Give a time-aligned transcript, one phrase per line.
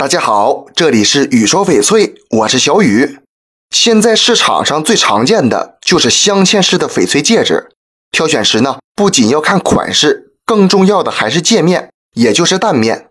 [0.00, 3.18] 大家好，这里是雨说翡翠，我是小雨。
[3.68, 7.68] 现在市场上最常见的就是镶嵌式的翡翠戒指。
[8.10, 13.10] 挑选时呢，不仅要看款式，更重要的还是界面，也就是蛋面。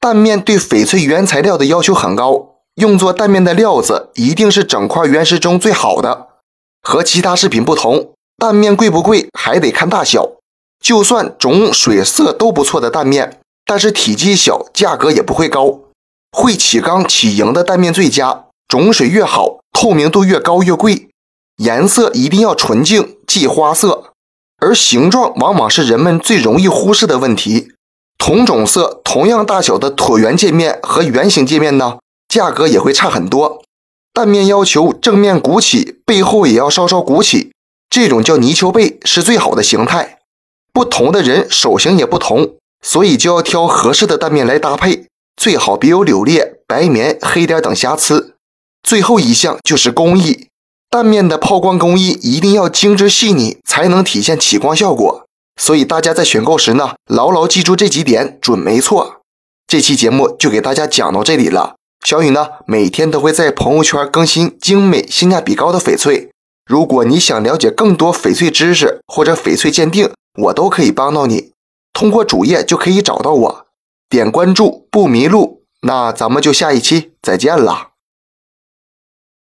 [0.00, 6.28] 蛋面对翡翠原材料的要求很高，用作蛋面的料子一定是整块原石中最好的。
[6.80, 10.26] 和其他饰品不同，蛋面贵不贵还得看大小。
[10.82, 15.80] 就算种水色都不错的蛋面，但是体积小，价格也不会高。
[16.32, 21.08] 会起缸起莹的蛋面最佳，种水越好，透明度越高越贵。
[21.56, 24.12] 颜色一定要纯净，忌花色。
[24.58, 27.72] 而形状往往是人们最容易忽视的问题。
[28.18, 31.98] 同种色、同样大小的椭圆界面和圆形界面呢，
[32.28, 33.62] 价格也会差很多。
[34.12, 37.52] 蛋面要求正面鼓起，背后也要稍稍鼓起，
[37.88, 40.18] 这种叫泥鳅背是最好的形态。
[40.72, 45.06] 不同的人手型也不同，所以就要挑合适的蛋面来搭配。
[45.40, 48.34] 最好别有柳裂、白棉、黑点等瑕疵。
[48.82, 50.48] 最后一项就是工艺，
[50.90, 55.24] 蛋面的抛光工艺一定要精致细腻，才能体现起光效果。
[55.58, 59.22] 所以大家在选购时呢，牢牢记住这几点，准没错。
[59.66, 61.76] 这期节目就给大家讲到这里了。
[62.04, 66.30] 小雨呢，每天都会在朋友圈更新精美、性价比高的翡翠。
[66.66, 70.10] 如果你想了解更多翡翠知识或者翡翠鉴定，
[70.42, 71.52] 我都可以帮到你。
[71.94, 73.66] 通过主页就可以找到我。
[74.10, 77.89] 点关注不迷路，那咱们就下一期再见了。